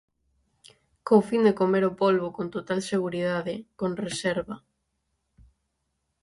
[1.07, 4.55] Co fin de comer o polbo con total seguridade, con reserva.